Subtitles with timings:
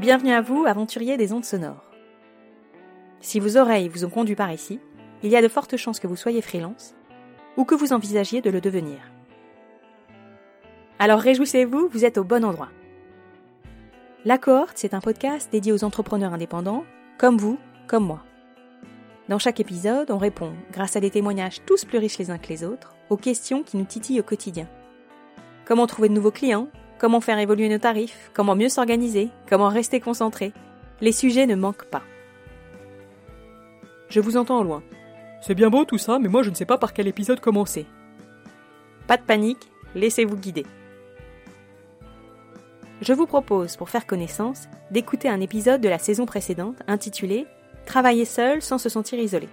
[0.00, 1.84] Bienvenue à vous, aventuriers des ondes sonores.
[3.20, 4.80] Si vos oreilles vous ont conduit par ici,
[5.22, 6.94] il y a de fortes chances que vous soyez freelance
[7.58, 8.96] ou que vous envisagiez de le devenir.
[10.98, 12.70] Alors réjouissez-vous, vous êtes au bon endroit.
[14.24, 16.84] La cohorte, c'est un podcast dédié aux entrepreneurs indépendants,
[17.18, 18.24] comme vous, comme moi.
[19.28, 22.48] Dans chaque épisode, on répond, grâce à des témoignages tous plus riches les uns que
[22.48, 24.66] les autres, aux questions qui nous titillent au quotidien.
[25.66, 26.68] Comment trouver de nouveaux clients?
[27.00, 28.30] Comment faire évoluer nos tarifs?
[28.34, 29.30] Comment mieux s'organiser?
[29.48, 30.52] Comment rester concentré?
[31.00, 32.02] Les sujets ne manquent pas.
[34.10, 34.82] Je vous entends au loin.
[35.40, 37.86] C'est bien beau tout ça, mais moi je ne sais pas par quel épisode commencer.
[39.06, 40.66] Pas de panique, laissez-vous guider.
[43.00, 47.46] Je vous propose, pour faire connaissance, d'écouter un épisode de la saison précédente intitulé
[47.86, 49.48] Travailler seul sans se sentir isolé.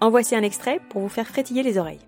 [0.00, 2.00] En voici un extrait pour vous faire frétiller les oreilles.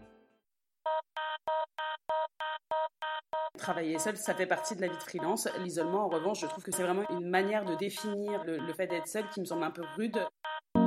[3.64, 5.48] Travailler seul, ça fait partie de la vie de freelance.
[5.62, 8.86] L'isolement, en revanche, je trouve que c'est vraiment une manière de définir le, le fait
[8.86, 10.18] d'être seul qui me semble un peu rude.
[10.74, 10.80] Je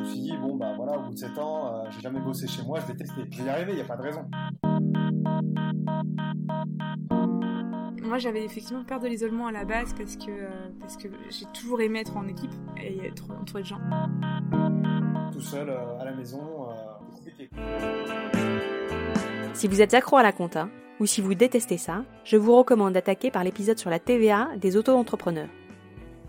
[0.00, 2.48] me suis dit, bon, bah voilà, au bout de 7 ans, euh, j'ai jamais bossé
[2.48, 3.22] chez moi, je vais tester.
[3.30, 4.28] Je vais y arriver, il n'y a pas de raison.
[8.02, 10.48] Moi, j'avais effectivement peur de l'isolement à la base parce que, euh,
[10.80, 12.50] parce que j'ai toujours aimé être en équipe
[12.82, 13.78] et être entouré de gens.
[15.32, 16.74] Tout seul euh, à la maison, euh,
[17.12, 17.48] c'est compliqué.
[19.60, 22.94] Si vous êtes accro à la compta, ou si vous détestez ça, je vous recommande
[22.94, 25.50] d'attaquer par l'épisode sur la TVA des auto-entrepreneurs.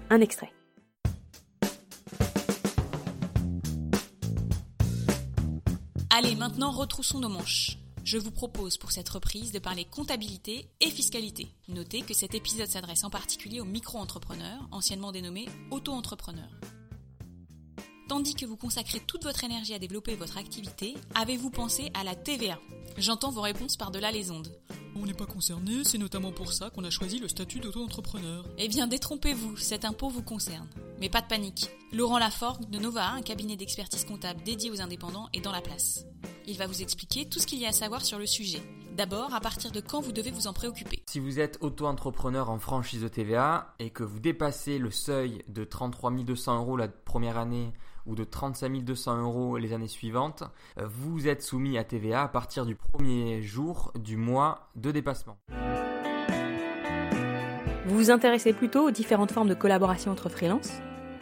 [0.09, 0.51] Un extrait.
[6.09, 7.77] Allez, maintenant retroussons nos manches.
[8.03, 11.55] Je vous propose pour cette reprise de parler comptabilité et fiscalité.
[11.69, 16.59] Notez que cet épisode s'adresse en particulier aux micro-entrepreneurs, anciennement dénommés auto-entrepreneurs.
[18.11, 22.13] Tandis que vous consacrez toute votre énergie à développer votre activité, avez-vous pensé à la
[22.13, 22.59] TVA
[22.97, 24.53] J'entends vos réponses par-delà les ondes.
[24.97, 28.45] On n'est pas concerné, c'est notamment pour ça qu'on a choisi le statut d'auto-entrepreneur.
[28.57, 30.67] Eh bien, détrompez-vous, cet impôt vous concerne.
[30.99, 31.69] Mais pas de panique.
[31.93, 36.03] Laurent Laforgue de Nova, un cabinet d'expertise comptable dédié aux indépendants, est dans la place.
[36.45, 38.61] Il va vous expliquer tout ce qu'il y a à savoir sur le sujet.
[38.97, 41.01] D'abord, à partir de quand vous devez vous en préoccuper?
[41.09, 45.63] Si vous êtes auto-entrepreneur en franchise de TVA et que vous dépassez le seuil de
[45.63, 47.71] 33 200 euros la première année
[48.05, 50.43] ou de 35 200 euros les années suivantes,
[50.77, 55.37] euh, vous êtes soumis à TVA à partir du premier jour du mois de dépassement.
[57.85, 60.71] Vous vous intéressez plutôt aux différentes formes de collaboration entre freelance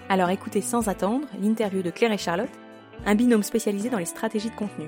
[0.09, 2.49] Alors écoutez sans attendre l'interview de Claire et Charlotte,
[3.05, 4.87] un binôme spécialisé dans les stratégies de contenu.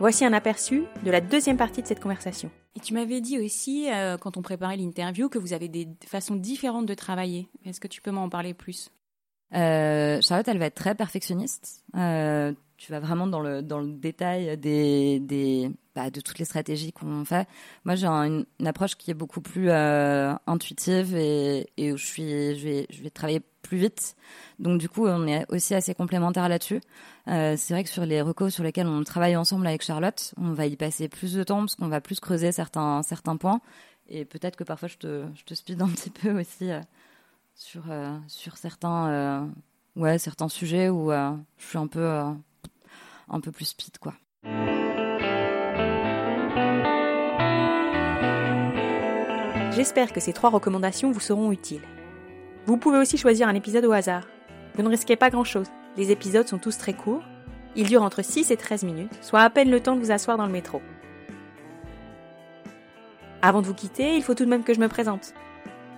[0.00, 2.50] Voici un aperçu de la deuxième partie de cette conversation.
[2.76, 6.34] Et tu m'avais dit aussi, euh, quand on préparait l'interview, que vous avez des façons
[6.34, 7.48] différentes de travailler.
[7.64, 8.90] Est-ce que tu peux m'en parler plus?
[9.54, 11.84] Euh, Charlotte, elle va être très perfectionniste.
[11.96, 16.44] Euh, tu vas vraiment dans le dans le détail des des bah, de toutes les
[16.44, 17.46] stratégies qu'on fait.
[17.84, 22.56] Moi, j'ai un- une, approche qui est beaucoup plus euh, intuitive et où je suis
[22.56, 24.16] je vais je vais travailler plus vite.
[24.58, 26.80] Donc du coup, on est aussi assez complémentaires là-dessus.
[27.26, 30.66] C'est vrai que sur les recos sur lesquels on travaille ensemble avec Charlotte, on va
[30.66, 33.60] y passer plus de temps parce qu'on va plus creuser certains certains points.
[34.08, 36.70] Et peut-être que parfois je te je te speed un petit peu aussi
[37.54, 38.16] sur euh,
[39.96, 44.14] euh, certains sujets où euh, je suis un peu un peu plus speed quoi.
[49.72, 51.82] J'espère que ces trois recommandations vous seront utiles.
[52.66, 54.26] Vous pouvez aussi choisir un épisode au hasard.
[54.74, 55.66] Vous ne risquez pas grand-chose.
[55.96, 57.24] Les épisodes sont tous très courts.
[57.76, 60.36] Ils durent entre 6 et 13 minutes, soit à peine le temps de vous asseoir
[60.36, 60.80] dans le métro.
[63.42, 65.34] Avant de vous quitter, il faut tout de même que je me présente.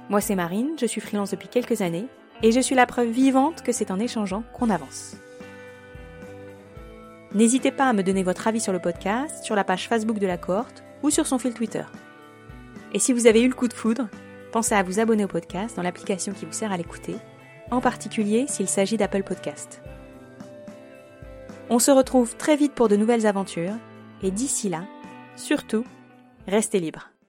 [0.09, 2.06] Moi, c'est Marine, je suis freelance depuis quelques années,
[2.43, 5.17] et je suis la preuve vivante que c'est en échangeant qu'on avance.
[7.34, 10.27] N'hésitez pas à me donner votre avis sur le podcast, sur la page Facebook de
[10.27, 11.83] la cohorte ou sur son fil Twitter.
[12.93, 14.09] Et si vous avez eu le coup de foudre,
[14.53, 17.17] pensez à vous abonner au podcast dans l'application qui vous sert à l'écouter,
[17.71, 19.83] en particulier s'il s'agit d'Apple Podcast.
[21.69, 23.75] On se retrouve très vite pour de nouvelles aventures,
[24.23, 24.84] et d'ici là,
[25.34, 25.84] surtout,
[26.47, 27.11] restez libres.